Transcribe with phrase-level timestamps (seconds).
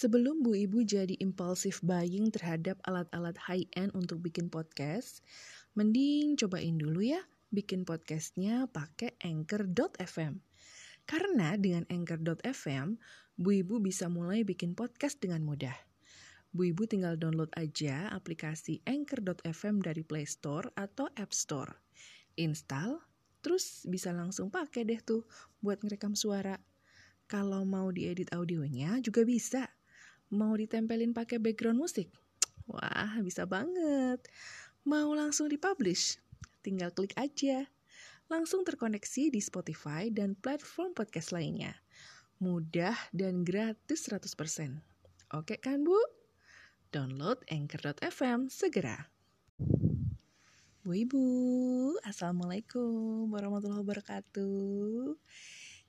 [0.00, 5.20] Sebelum Bu Ibu jadi impulsif buying terhadap alat-alat high-end untuk bikin podcast,
[5.76, 7.20] mending cobain dulu ya
[7.52, 10.40] bikin podcastnya pakai Anchor.fm.
[11.04, 12.96] Karena dengan Anchor.fm,
[13.36, 15.76] Bu Ibu bisa mulai bikin podcast dengan mudah.
[16.56, 21.76] Bu Ibu tinggal download aja aplikasi Anchor.fm dari Play Store atau App Store.
[22.40, 23.04] Install,
[23.44, 25.28] terus bisa langsung pakai deh tuh
[25.60, 26.56] buat ngerekam suara.
[27.28, 29.68] Kalau mau diedit audionya juga bisa
[30.30, 32.06] Mau ditempelin pakai background musik?
[32.70, 34.22] Wah, bisa banget.
[34.86, 36.22] Mau langsung dipublish?
[36.62, 37.66] Tinggal klik aja.
[38.30, 41.74] Langsung terkoneksi di Spotify dan platform podcast lainnya.
[42.38, 44.78] Mudah dan gratis 100%.
[45.34, 45.98] Oke kan, Bu?
[46.94, 49.10] Download Anchor.fm segera.
[50.86, 51.26] Bu Ibu,
[52.06, 55.18] Assalamualaikum warahmatullahi wabarakatuh.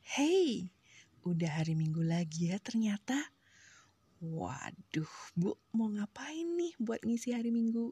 [0.02, 0.74] Hey,
[1.22, 3.22] udah hari Minggu lagi ya ternyata.
[4.22, 7.90] Waduh, Bu, mau ngapain nih buat ngisi hari Minggu?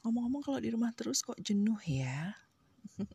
[0.00, 2.32] Ngomong-ngomong kalau di rumah terus kok jenuh ya?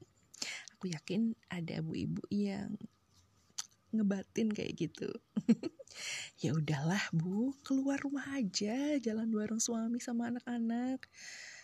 [0.77, 2.77] Aku yakin ada bu ibu yang
[3.89, 5.09] ngebatin kayak gitu.
[6.45, 11.09] ya udahlah bu, keluar rumah aja, jalan bareng suami sama anak-anak.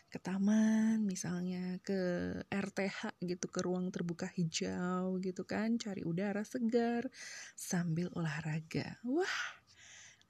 [0.09, 2.01] Ke taman misalnya, ke
[2.49, 7.05] RTH gitu, ke ruang terbuka hijau gitu kan, cari udara segar
[7.53, 8.97] sambil olahraga.
[9.05, 9.60] Wah,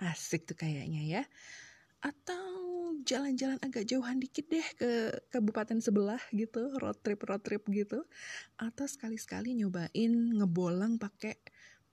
[0.02, 1.23] Asik tuh kayaknya ya.
[2.02, 2.41] Atau
[3.05, 8.02] jalan-jalan agak jauhan dikit deh ke kabupaten sebelah gitu, road trip road trip gitu.
[8.58, 11.38] Atau sekali-sekali nyobain ngebolang pakai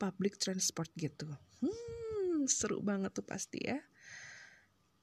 [0.01, 1.29] public transport gitu.
[1.61, 3.77] Hmm, seru banget tuh pasti ya.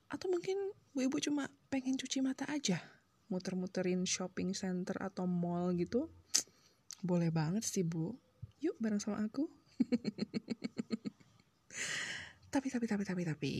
[0.10, 0.58] Atau mungkin
[0.98, 2.82] bu ibu cuma pengen cuci mata aja,
[3.30, 6.10] muter-muterin shopping center atau mall gitu.
[7.06, 8.18] Boleh banget sih bu.
[8.64, 9.46] Yuk bareng sama aku.
[12.56, 13.54] tapi tapi tapi tapi tapi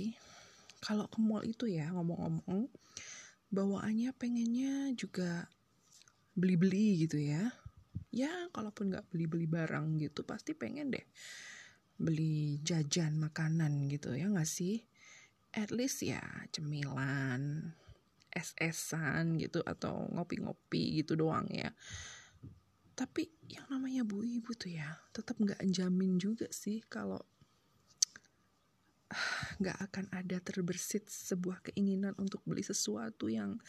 [0.80, 2.72] kalau ke mall itu ya ngomong-ngomong
[3.52, 5.52] bawaannya pengennya juga
[6.32, 7.52] beli-beli gitu ya.
[8.16, 11.04] Ya kalaupun nggak beli-beli barang gitu pasti pengen deh
[12.00, 14.88] beli jajan makanan gitu ya nggak sih?
[15.52, 16.24] At least ya
[16.56, 17.76] cemilan
[18.32, 21.76] es-esan gitu atau ngopi-ngopi gitu doang ya.
[22.96, 27.20] Tapi yang namanya bu ibu tuh ya tetap nggak jamin juga sih kalau
[29.62, 33.62] nggak akan ada terbersit sebuah keinginan untuk beli sesuatu yang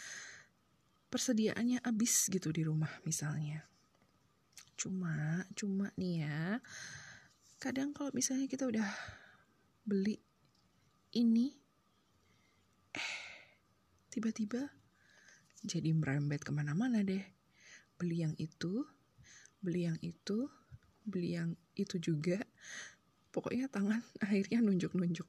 [1.13, 3.65] persediaannya habis gitu di rumah misalnya.
[4.77, 6.61] Cuma, cuma nih ya,
[7.57, 8.85] kadang kalau misalnya kita udah
[9.87, 10.21] beli
[11.17, 11.57] ini,
[12.93, 13.13] eh,
[14.13, 14.69] tiba-tiba
[15.65, 17.25] jadi merembet ke mana-mana deh.
[17.97, 18.85] Beli yang itu,
[19.65, 20.53] beli yang itu,
[21.09, 22.37] beli yang itu juga.
[23.37, 25.29] Pokoknya tangan akhirnya nunjuk-nunjuk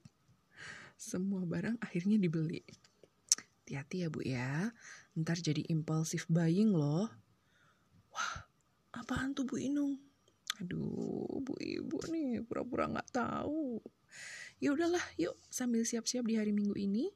[0.98, 2.66] semua barang akhirnya dibeli.
[3.62, 4.74] Hati-hati ya bu ya,
[5.14, 7.06] ntar jadi impulsif buying loh.
[8.10, 8.36] Wah,
[8.98, 10.02] apaan tuh Bu Inung?
[10.58, 13.78] Aduh, Bu Ibu nih pura-pura nggak tahu.
[14.58, 17.14] Ya udahlah, yuk sambil siap-siap di hari Minggu ini,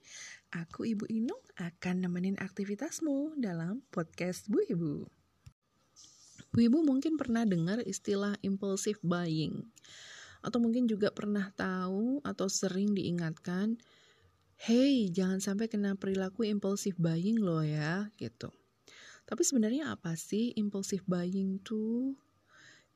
[0.53, 4.94] aku Ibu Inung akan nemenin aktivitasmu dalam podcast Bu Ibu.
[6.53, 9.72] Bu Ibu mungkin pernah dengar istilah impulsive buying
[10.41, 13.78] atau mungkin juga pernah tahu atau sering diingatkan,
[14.62, 18.53] hey jangan sampai kena perilaku impulsif buying loh ya, gitu.
[19.25, 22.18] Tapi sebenarnya apa sih impulsif buying tuh?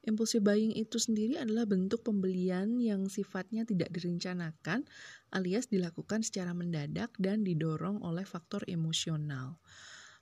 [0.05, 4.85] Impulsif buying itu sendiri adalah bentuk pembelian yang sifatnya tidak direncanakan
[5.33, 9.57] alias dilakukan secara mendadak dan didorong oleh faktor emosional.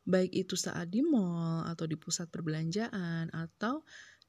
[0.07, 3.83] Baik itu saat di mall atau di pusat perbelanjaan atau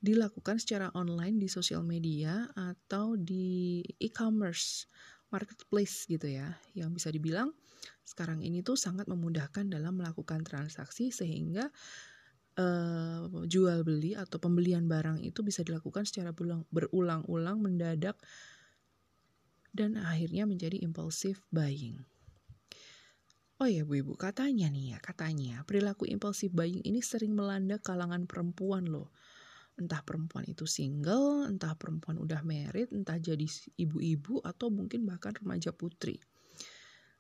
[0.05, 4.85] dilakukan secara online di sosial media atau di e-commerce
[5.33, 7.57] marketplace gitu ya yang bisa dibilang
[8.05, 11.73] sekarang ini tuh sangat memudahkan dalam melakukan transaksi sehingga
[12.61, 16.37] uh, jual beli atau pembelian barang itu bisa dilakukan secara
[16.69, 18.21] berulang-ulang mendadak
[19.75, 21.99] dan akhirnya menjadi impulsive buying.
[23.59, 28.29] Oh ya Bu Ibu, katanya nih ya, katanya perilaku impulsive buying ini sering melanda kalangan
[28.29, 29.11] perempuan loh
[29.75, 33.47] entah perempuan itu single, entah perempuan udah married, entah jadi
[33.79, 36.23] ibu-ibu atau mungkin bahkan remaja putri.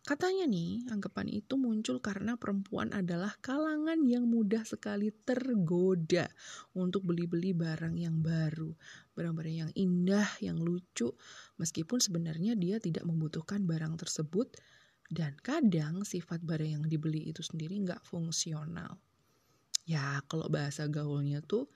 [0.05, 6.29] Katanya nih, anggapan itu muncul karena perempuan adalah kalangan yang mudah sekali tergoda
[6.77, 8.69] untuk beli-beli barang yang baru,
[9.17, 11.09] barang-barang yang indah, yang lucu,
[11.57, 14.53] meskipun sebenarnya dia tidak membutuhkan barang tersebut,
[15.09, 19.01] dan kadang sifat barang yang dibeli itu sendiri nggak fungsional.
[19.89, 21.73] Ya, kalau bahasa gaulnya tuh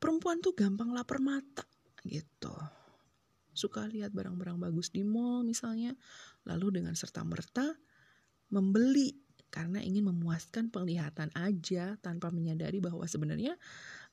[0.00, 1.62] perempuan tuh gampang lapar mata
[2.08, 2.52] gitu.
[3.50, 5.92] suka lihat barang-barang bagus di mall misalnya,
[6.48, 7.76] lalu dengan serta-merta
[8.48, 9.12] membeli
[9.50, 13.58] karena ingin memuaskan penglihatan aja tanpa menyadari bahwa sebenarnya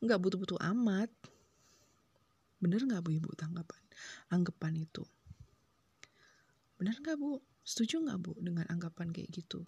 [0.01, 1.07] nggak butuh-butuh amat.
[2.57, 3.81] Bener nggak bu ibu tanggapan
[4.33, 5.05] anggapan itu?
[6.81, 7.37] Bener nggak bu?
[7.61, 9.63] Setuju nggak bu dengan anggapan kayak gitu?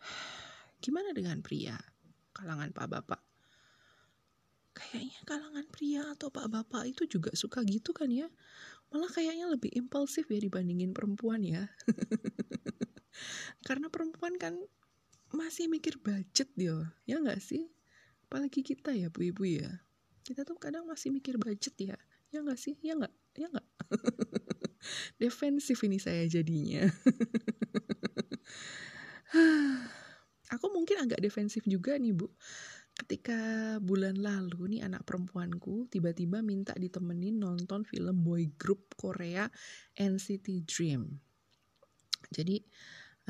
[0.82, 1.76] Gimana dengan pria?
[2.30, 3.29] Kalangan pak bapak?
[4.70, 8.30] Kayaknya kalangan pria atau pak bapak itu juga suka gitu kan ya?
[8.90, 11.66] Malah kayaknya lebih impulsif ya dibandingin perempuan ya.
[13.66, 14.58] Karena perempuan kan
[15.30, 17.70] masih mikir budget dia, ya nggak sih?
[18.26, 19.82] Apalagi kita ya bu ibu ya.
[20.26, 21.98] Kita tuh kadang masih mikir budget ya.
[22.30, 22.78] Ya nggak sih?
[22.82, 23.14] Ya nggak?
[23.38, 23.66] Ya nggak?
[25.22, 26.86] Defensif ini saya jadinya.
[30.50, 32.26] Aku mungkin agak defensif juga nih bu
[33.00, 33.40] ketika
[33.80, 39.48] bulan lalu nih anak perempuanku tiba-tiba minta ditemenin nonton film boy group Korea
[39.96, 41.08] NCT Dream.
[42.28, 42.60] Jadi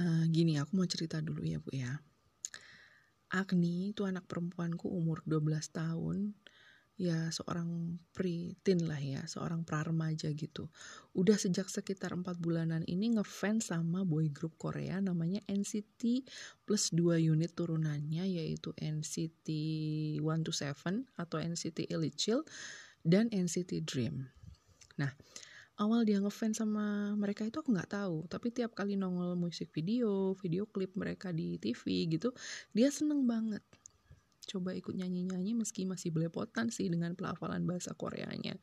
[0.03, 1.95] uh, gini aku mau cerita dulu ya bu ya.
[3.31, 6.35] Agni itu anak perempuanku umur 12 tahun
[7.00, 10.69] ya seorang pritin lah ya, seorang praremaja gitu.
[11.17, 16.29] Udah sejak sekitar empat bulanan ini ngefans sama boy group Korea namanya NCT
[16.69, 19.49] plus dua unit turunannya yaitu NCT
[20.20, 22.44] 127 atau NCT Elite Chill
[23.00, 24.29] dan NCT Dream.
[25.00, 25.17] Nah,
[25.81, 30.37] awal dia ngefans sama mereka itu aku nggak tahu tapi tiap kali nongol musik video
[30.37, 32.37] video klip mereka di TV gitu
[32.76, 33.64] dia seneng banget
[34.50, 38.58] coba ikut nyanyi-nyanyi meski masih belepotan sih dengan pelafalan bahasa Koreanya.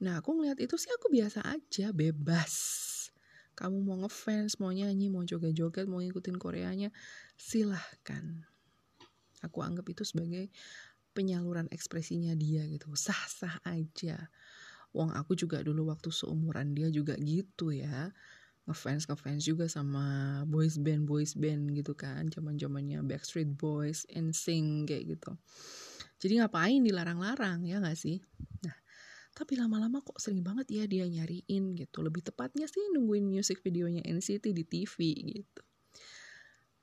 [0.00, 2.54] Nah, aku ngeliat itu sih aku biasa aja, bebas.
[3.56, 6.92] Kamu mau ngefans, mau nyanyi, mau joget-joget, mau ngikutin Koreanya,
[7.36, 8.44] silahkan.
[9.44, 10.48] Aku anggap itu sebagai
[11.16, 12.92] penyaluran ekspresinya dia gitu.
[12.92, 14.28] Sah-sah aja.
[14.92, 18.12] Wong aku juga dulu waktu seumuran dia juga gitu ya
[18.66, 24.90] ngefans ngefans juga sama boys band boys band gitu kan zaman zamannya Backstreet Boys, NSYNC
[24.90, 25.32] kayak gitu.
[26.18, 28.18] Jadi ngapain dilarang-larang ya gak sih?
[28.66, 28.76] Nah,
[29.36, 32.02] tapi lama-lama kok sering banget ya dia nyariin gitu.
[32.02, 34.96] Lebih tepatnya sih nungguin music videonya NCT di TV
[35.44, 35.62] gitu.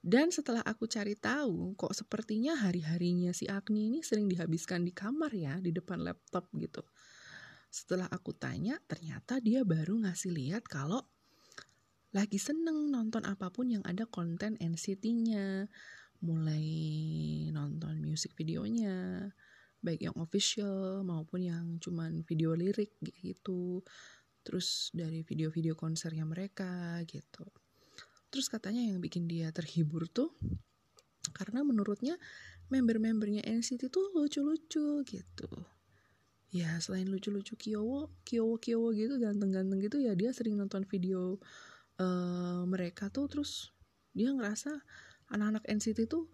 [0.04, 5.32] Dan setelah aku cari tahu, kok sepertinya hari-harinya si Agni ini sering dihabiskan di kamar
[5.32, 6.84] ya, di depan laptop gitu.
[7.72, 11.08] Setelah aku tanya, ternyata dia baru ngasih lihat kalau
[12.13, 15.65] lagi seneng nonton apa pun yang ada konten NCT-nya
[16.24, 16.65] mulai
[17.51, 19.27] nonton music videonya
[19.83, 23.83] baik yang official maupun yang cuman video lirik gitu.
[24.45, 27.44] Terus dari video-video konsernya mereka gitu.
[28.31, 30.31] Terus katanya yang bikin dia terhibur tuh
[31.36, 32.15] karena menurutnya
[32.71, 35.50] member-membernya NCT tuh lucu-lucu gitu.
[36.54, 41.42] Ya selain lucu-lucu Kyowo Kyowo gitu ganteng-ganteng gitu ya dia sering nonton video
[42.00, 43.74] uh, mereka tuh terus
[44.13, 44.72] dia ngerasa
[45.34, 46.30] anak-anak NCT tuh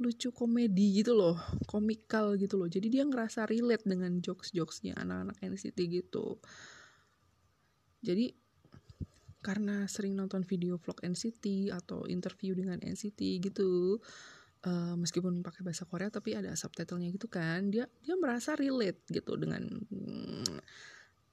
[0.00, 1.36] lucu komedi gitu loh
[1.68, 2.68] komikal gitu loh.
[2.72, 6.40] Jadi dia ngerasa relate dengan jokes-jokesnya anak-anak NCT gitu.
[8.00, 8.32] Jadi
[9.40, 13.96] karena sering nonton video vlog NCT atau interview dengan NCT gitu
[14.68, 19.40] uh, meskipun pakai bahasa Korea tapi ada subtitlenya gitu kan dia dia merasa relate gitu
[19.40, 20.60] dengan hmm,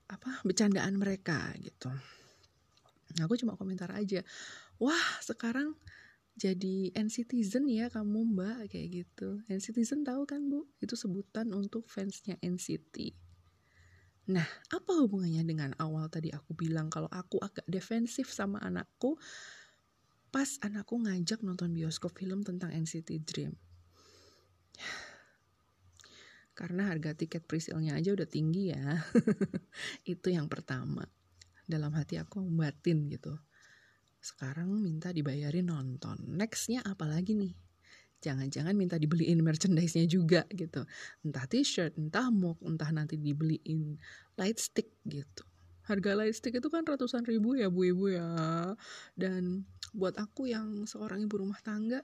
[0.08, 1.92] apa bercandaan mereka gitu
[3.16, 4.20] aku cuma komentar aja
[4.76, 5.72] wah sekarang
[6.38, 9.42] jadi NCTzen ya kamu mbak kayak gitu.
[9.50, 10.70] NCTzen tahu kan bu?
[10.78, 13.26] Itu sebutan untuk fansnya NCT
[14.28, 19.16] nah apa hubungannya dengan awal tadi aku bilang kalau aku agak defensif sama anakku?
[20.28, 23.56] Pas anakku ngajak nonton bioskop film tentang NCT Dream.
[26.52, 29.00] Karena harga tiket presale-nya aja udah tinggi ya.
[30.12, 31.08] Itu yang pertama
[31.68, 33.36] dalam hati aku batin gitu.
[34.18, 36.18] Sekarang minta dibayarin nonton.
[36.26, 37.54] Nextnya apa lagi nih?
[38.18, 40.82] Jangan-jangan minta dibeliin merchandise-nya juga gitu.
[41.22, 43.94] Entah t-shirt entah mug entah nanti dibeliin
[44.34, 45.46] light stick gitu.
[45.86, 48.26] Harga light stick itu kan ratusan ribu ya bu ibu ya.
[49.14, 52.02] Dan buat aku yang seorang ibu rumah tangga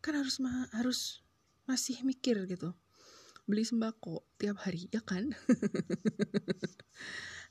[0.00, 1.20] kan harus ma harus
[1.68, 2.72] masih mikir gitu.
[3.44, 5.32] Beli sembako tiap hari ya kan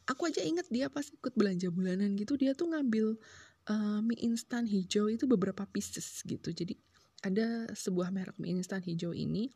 [0.07, 3.19] aku aja inget dia pas ikut belanja bulanan gitu dia tuh ngambil
[3.67, 6.49] uh, mie instan hijau itu beberapa pieces gitu.
[6.55, 6.79] Jadi
[7.21, 9.51] ada sebuah merek mie instan hijau ini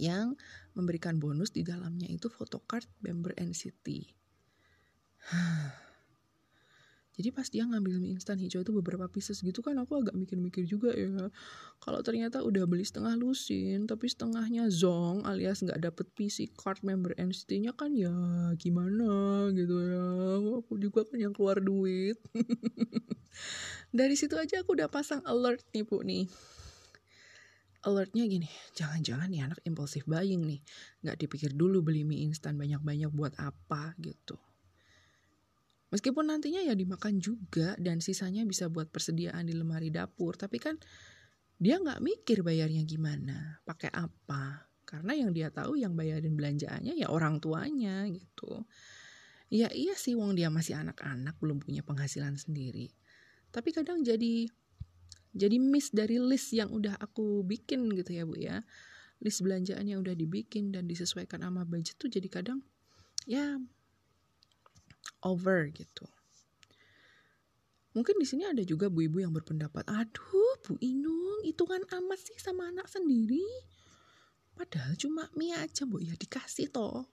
[0.00, 0.32] yang
[0.72, 4.08] memberikan bonus di dalamnya itu photocard member NCT
[7.12, 10.64] jadi pas dia ngambil mie instan hijau itu beberapa pieces gitu kan aku agak mikir-mikir
[10.64, 11.28] juga ya.
[11.76, 17.12] Kalau ternyata udah beli setengah lusin tapi setengahnya zong alias nggak dapet PC card member
[17.20, 18.12] NCT-nya kan ya
[18.56, 20.04] gimana gitu ya.
[20.64, 22.16] Aku juga kan yang keluar duit.
[23.92, 26.24] Dari situ aja aku udah pasang alert nih bu nih.
[27.84, 30.64] Alertnya gini jangan-jangan nih anak impulsif buying nih.
[31.04, 34.40] Nggak dipikir dulu beli mie instan banyak-banyak buat apa gitu
[35.92, 40.80] Meskipun nantinya ya dimakan juga dan sisanya bisa buat persediaan di lemari dapur, tapi kan
[41.60, 44.72] dia nggak mikir bayarnya gimana, pakai apa.
[44.88, 48.64] Karena yang dia tahu yang bayarin belanjaannya ya orang tuanya gitu.
[49.52, 52.88] Ya iya sih wong dia masih anak-anak belum punya penghasilan sendiri.
[53.52, 54.48] Tapi kadang jadi
[55.36, 58.64] jadi miss dari list yang udah aku bikin gitu ya Bu ya.
[59.20, 62.64] List belanjaan yang udah dibikin dan disesuaikan sama budget tuh jadi kadang
[63.28, 63.60] ya
[65.22, 66.10] over gitu.
[67.92, 72.20] Mungkin di sini ada juga bu ibu yang berpendapat, aduh Bu Inung, itu kan amat
[72.24, 73.44] sih sama anak sendiri.
[74.56, 77.04] Padahal cuma mie aja bu, ya dikasih toh.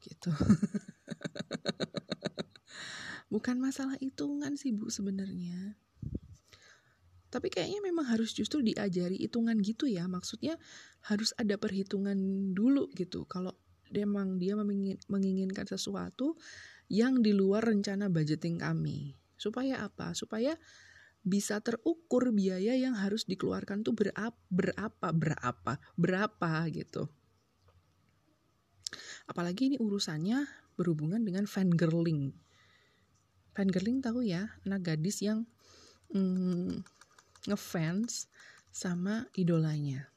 [0.00, 0.32] Gitu.
[3.32, 5.76] Bukan masalah hitungan sih bu sebenarnya.
[7.28, 10.06] Tapi kayaknya memang harus justru diajari hitungan gitu ya.
[10.06, 10.54] Maksudnya
[11.10, 12.14] harus ada perhitungan
[12.54, 13.26] dulu gitu.
[13.26, 13.58] Kalau
[13.90, 14.54] memang dia
[15.10, 16.38] menginginkan sesuatu,
[16.88, 19.16] yang di luar rencana budgeting kami.
[19.36, 20.12] Supaya apa?
[20.12, 20.56] Supaya
[21.24, 27.08] bisa terukur biaya yang harus dikeluarkan tuh berapa, berapa, berapa, berapa gitu.
[29.24, 30.44] Apalagi ini urusannya
[30.76, 32.36] berhubungan dengan fangirling.
[33.56, 35.48] Fangirling tahu ya, anak gadis yang
[36.12, 36.84] mm,
[37.48, 38.28] ngefans
[38.68, 40.12] sama idolanya.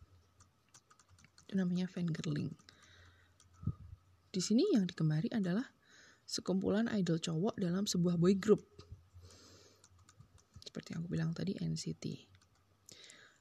[1.47, 2.51] Itu namanya fangirling.
[4.27, 5.76] Di sini yang dikemari adalah
[6.27, 8.61] sekumpulan idol cowok dalam sebuah boy group.
[10.59, 12.27] Seperti yang aku bilang tadi NCT.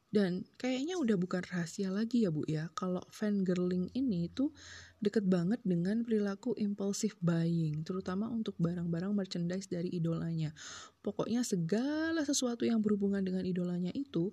[0.07, 4.55] Dan kayaknya udah bukan rahasia lagi ya Bu ya, kalau fangirling ini tuh
[5.03, 10.55] deket banget dengan perilaku impulsif buying, terutama untuk barang-barang merchandise dari idolanya.
[11.03, 14.31] Pokoknya segala sesuatu yang berhubungan dengan idolanya itu,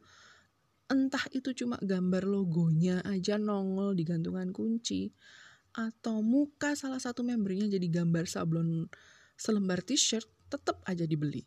[0.87, 5.09] entah itu cuma gambar logonya aja nongol di gantungan kunci,
[5.73, 8.87] atau muka salah satu membernya jadi gambar sablon
[9.33, 11.41] selembar t-shirt tetap aja dibeli.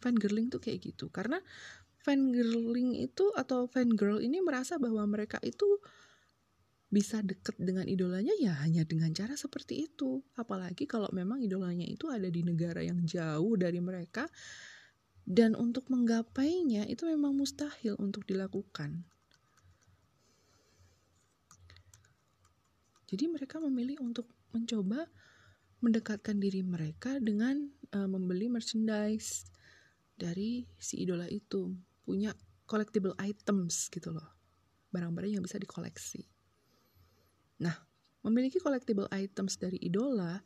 [0.00, 1.36] Fangirling tuh kayak gitu karena
[2.00, 5.76] fangirling itu atau fangirl ini merasa bahwa mereka itu
[6.90, 10.24] bisa deket dengan idolanya ya hanya dengan cara seperti itu.
[10.34, 14.26] Apalagi kalau memang idolanya itu ada di negara yang jauh dari mereka
[15.22, 19.06] dan untuk menggapainya itu memang mustahil untuk dilakukan.
[23.10, 25.10] Jadi mereka memilih untuk mencoba
[25.82, 27.58] mendekatkan diri mereka dengan
[27.90, 29.50] uh, membeli merchandise
[30.14, 31.74] dari si idola itu,
[32.06, 32.30] punya
[32.70, 34.38] collectible items gitu loh.
[34.94, 36.22] Barang-barang yang bisa dikoleksi.
[37.66, 37.74] Nah,
[38.22, 40.38] memiliki collectible items dari idola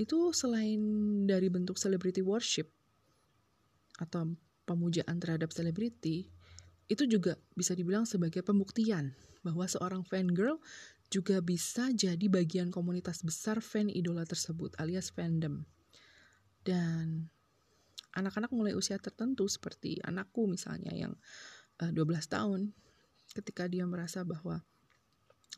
[0.00, 0.80] itu selain
[1.28, 2.72] dari bentuk celebrity worship
[4.00, 4.32] atau
[4.64, 6.30] pemujaan terhadap selebriti,
[6.88, 9.12] itu juga bisa dibilang sebagai pembuktian
[9.44, 10.56] bahwa seorang fan girl
[11.10, 15.66] juga bisa jadi bagian komunitas besar fan idola tersebut alias fandom.
[16.62, 17.26] Dan
[18.14, 21.18] anak-anak mulai usia tertentu seperti anakku misalnya yang
[21.82, 22.60] uh, eh, 12 tahun
[23.34, 24.62] ketika dia merasa bahwa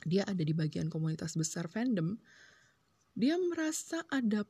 [0.09, 2.17] dia ada di bagian komunitas besar fandom,
[3.13, 4.49] dia merasa ada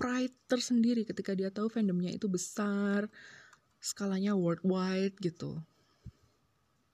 [0.00, 3.12] pride tersendiri ketika dia tahu fandomnya itu besar,
[3.76, 5.60] skalanya worldwide gitu.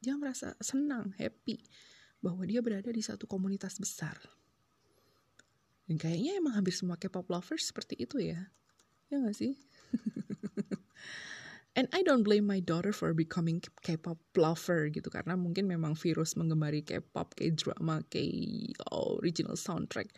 [0.02, 1.62] Dia merasa senang, happy
[2.26, 4.18] bahwa dia berada di satu komunitas besar.
[5.86, 8.50] Dan kayaknya emang hampir semua K-pop lovers seperti itu ya.
[9.06, 9.54] Ya gak sih?
[11.78, 16.34] And I don't blame my daughter for becoming K-pop lover gitu karena mungkin memang virus
[16.34, 20.10] menggemari K-pop, K-drama, K-original soundtrack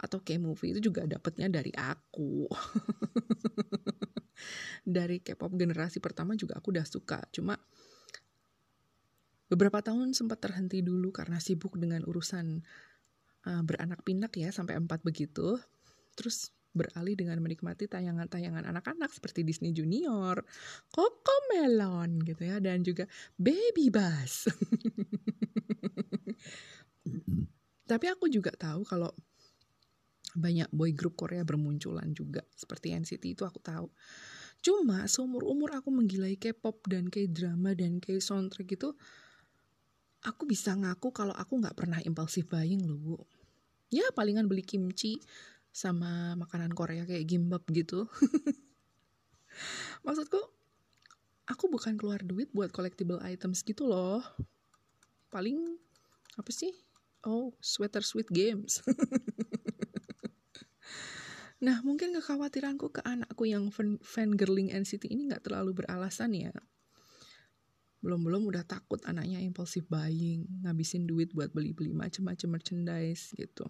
[0.00, 2.48] atau K-movie itu juga dapatnya dari aku.
[4.96, 7.20] dari K-pop generasi pertama juga aku udah suka.
[7.34, 7.58] Cuma
[9.50, 12.62] Beberapa tahun sempat terhenti dulu karena sibuk dengan urusan
[13.50, 15.58] uh, beranak pinak ya sampai empat begitu.
[16.14, 20.38] Terus beralih dengan menikmati tayangan-tayangan anak-anak seperti Disney Junior,
[20.86, 24.46] Coco Melon gitu ya, dan juga Baby Bus.
[27.90, 29.10] Tapi aku juga tahu kalau
[30.38, 33.90] banyak boy group Korea bermunculan juga seperti NCT itu aku tahu.
[34.62, 38.94] Cuma seumur umur aku menggilai K-pop dan K-drama dan K-soundtrack itu
[40.24, 43.16] aku bisa ngaku kalau aku nggak pernah impulsif buying loh bu.
[43.90, 45.18] Ya palingan beli kimchi
[45.70, 48.06] sama makanan Korea kayak gimbap gitu.
[50.06, 50.40] Maksudku
[51.50, 54.22] aku bukan keluar duit buat collectible items gitu loh.
[55.32, 55.78] Paling
[56.38, 56.70] apa sih?
[57.26, 58.80] Oh sweater sweet games.
[61.60, 64.00] Nah mungkin kekhawatiranku ke anakku yang fan,
[64.32, 66.56] girling NCT ini nggak terlalu beralasan ya
[68.00, 73.68] belum-belum udah takut anaknya impulsif buying, ngabisin duit buat beli-beli macam-macam merchandise gitu.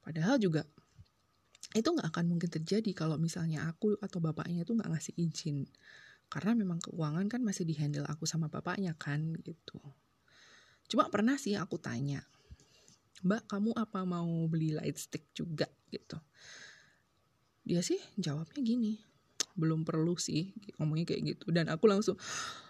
[0.00, 0.62] Padahal juga
[1.74, 5.66] itu nggak akan mungkin terjadi kalau misalnya aku atau bapaknya itu nggak ngasih izin.
[6.30, 9.82] Karena memang keuangan kan masih dihandle aku sama bapaknya kan gitu.
[10.86, 12.22] Cuma pernah sih aku tanya
[13.20, 15.68] mbak kamu apa mau beli light stick juga?
[15.90, 16.16] gitu.
[17.66, 19.09] Dia sih jawabnya gini
[19.58, 22.16] belum perlu sih ngomongnya kayak gitu dan aku langsung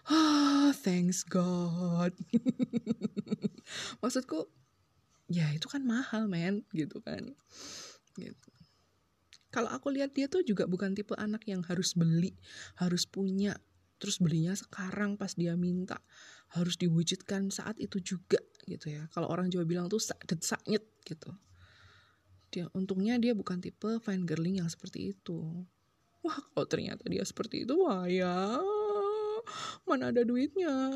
[0.09, 2.15] ah thanks God
[4.03, 4.49] maksudku
[5.31, 7.37] ya itu kan mahal men gitu kan
[8.19, 8.51] gitu
[9.51, 12.39] kalau aku lihat dia tuh juga bukan tipe anak yang harus beli,
[12.79, 13.59] harus punya,
[13.99, 15.99] terus belinya sekarang pas dia minta,
[16.55, 18.39] harus diwujudkan saat itu juga
[18.71, 19.11] gitu ya.
[19.11, 21.35] Kalau orang Jawa bilang tuh sadet saknyet gitu.
[22.55, 25.67] Dia untungnya dia bukan tipe fine girling yang seperti itu.
[26.21, 28.61] Wah, kalau ternyata dia seperti itu, wah ya,
[29.89, 30.93] mana ada duitnya.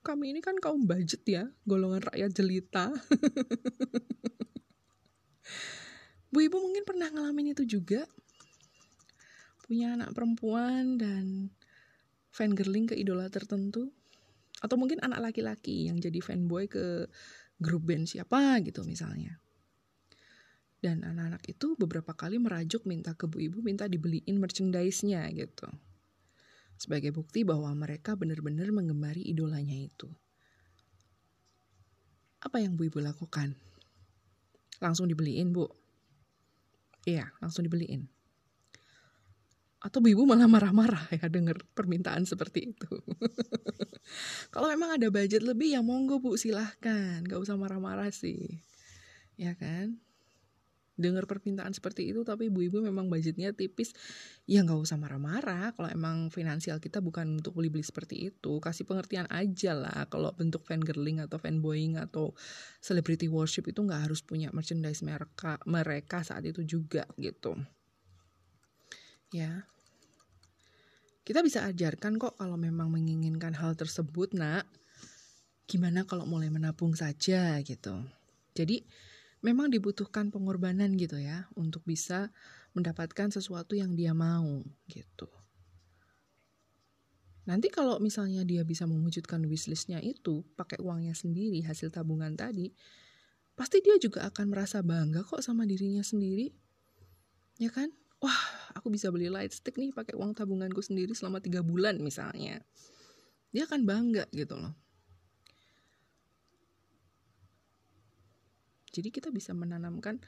[0.00, 2.92] Kami ini kan kaum budget ya, golongan rakyat jelita.
[6.30, 8.06] Bu Ibu mungkin pernah ngalamin itu juga.
[9.66, 11.50] Punya anak perempuan dan
[12.30, 13.90] fan girling ke idola tertentu.
[14.62, 17.08] Atau mungkin anak laki-laki yang jadi fanboy ke
[17.58, 19.42] grup band siapa gitu misalnya.
[20.80, 25.68] Dan anak-anak itu beberapa kali merajuk minta ke Bu Ibu minta dibeliin merchandise-nya gitu.
[26.80, 30.08] Sebagai bukti bahwa mereka benar-benar menggemari idolanya itu.
[32.40, 33.52] Apa yang Bu Ibu lakukan?
[34.80, 35.68] Langsung dibeliin, Bu
[37.08, 38.08] Iya, langsung dibeliin.
[39.80, 42.92] Atau ibu malah marah-marah ya denger permintaan seperti itu.
[44.52, 48.60] Kalau memang ada budget lebih ya monggo bu silahkan, gak usah marah-marah sih.
[49.40, 49.96] Ya kan?
[51.00, 53.92] Dengar permintaan seperti itu tapi ibu-ibu memang budgetnya tipis
[54.48, 55.72] ya nggak usah marah-marah.
[55.76, 60.08] Kalau emang finansial kita bukan untuk beli-beli seperti itu kasih pengertian aja lah.
[60.08, 62.32] Kalau bentuk fan girling atau fan fanboying atau
[62.80, 67.58] celebrity worship itu nggak harus punya merchandise mereka mereka saat itu juga gitu.
[69.30, 69.68] Ya.
[71.20, 74.66] Kita bisa ajarkan kok kalau memang menginginkan hal tersebut nak.
[75.70, 78.02] Gimana kalau mulai menabung saja gitu.
[78.56, 78.82] Jadi
[79.40, 82.28] memang dibutuhkan pengorbanan gitu ya untuk bisa
[82.76, 85.28] mendapatkan sesuatu yang dia mau gitu.
[87.48, 92.70] Nanti kalau misalnya dia bisa mewujudkan wishlistnya itu pakai uangnya sendiri hasil tabungan tadi,
[93.56, 96.52] pasti dia juga akan merasa bangga kok sama dirinya sendiri,
[97.58, 97.90] ya kan?
[98.20, 98.42] Wah,
[98.76, 102.60] aku bisa beli light stick nih pakai uang tabunganku sendiri selama tiga bulan misalnya.
[103.50, 104.76] Dia akan bangga gitu loh.
[108.90, 110.18] Jadi kita bisa menanamkan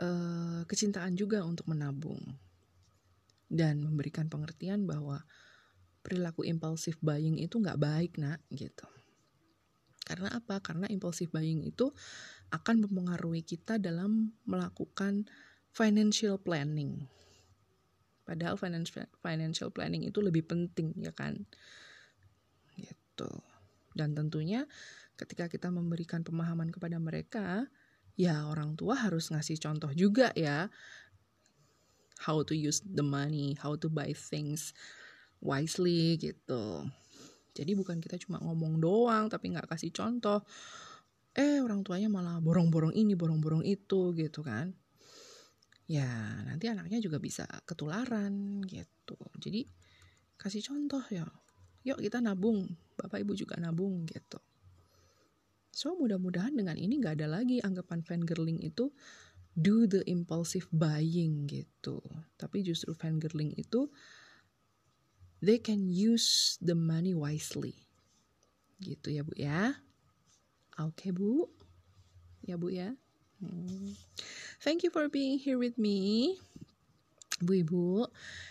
[0.00, 2.20] uh, kecintaan juga untuk menabung
[3.50, 5.20] dan memberikan pengertian bahwa
[6.00, 8.86] perilaku impulsif buying itu nggak baik nak gitu.
[10.06, 10.58] Karena apa?
[10.58, 11.92] Karena impulsif buying itu
[12.50, 15.28] akan mempengaruhi kita dalam melakukan
[15.70, 17.06] financial planning.
[18.26, 21.46] Padahal financial planning itu lebih penting ya kan.
[22.74, 23.30] Gitu.
[23.94, 24.66] Dan tentunya
[25.20, 27.68] ketika kita memberikan pemahaman kepada mereka,
[28.16, 30.72] ya orang tua harus ngasih contoh juga ya.
[32.24, 34.72] How to use the money, how to buy things
[35.40, 36.88] wisely gitu.
[37.52, 40.44] Jadi bukan kita cuma ngomong doang tapi nggak kasih contoh.
[41.36, 44.72] Eh orang tuanya malah borong-borong ini, borong-borong itu gitu kan.
[45.90, 46.06] Ya
[46.46, 49.16] nanti anaknya juga bisa ketularan gitu.
[49.40, 49.64] Jadi
[50.36, 51.24] kasih contoh ya.
[51.88, 52.68] Yuk kita nabung,
[53.00, 54.36] bapak ibu juga nabung gitu.
[55.70, 58.90] So mudah-mudahan dengan ini nggak ada lagi anggapan fangirling itu
[59.54, 62.02] do the impulsive buying gitu.
[62.34, 63.90] Tapi justru fangirling itu
[65.38, 67.86] they can use the money wisely.
[68.82, 69.78] Gitu ya Bu ya.
[70.80, 71.46] Oke okay, Bu.
[72.42, 72.96] Ya Bu ya.
[73.40, 73.96] Hmm.
[74.60, 76.36] Thank you for being here with me.
[77.40, 78.04] Bu Ibu.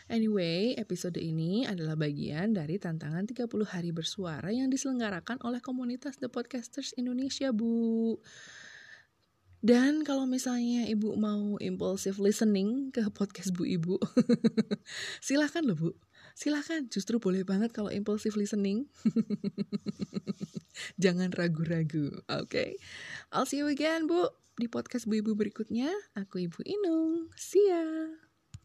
[0.09, 6.27] Anyway, episode ini adalah bagian dari tantangan 30 hari bersuara yang diselenggarakan oleh komunitas The
[6.27, 8.17] Podcasters Indonesia, Bu.
[9.59, 13.99] Dan kalau misalnya Ibu mau impulsive listening ke podcast Bu Ibu,
[15.27, 15.91] silahkan loh Bu.
[16.31, 18.87] Silahkan, justru boleh banget kalau impulsive listening.
[21.03, 22.47] Jangan ragu-ragu, oke?
[22.47, 22.79] Okay?
[23.35, 25.91] I'll see you again, Bu, di podcast Bu Ibu berikutnya.
[26.15, 27.27] Aku Ibu Inung.
[27.35, 28.28] See ya!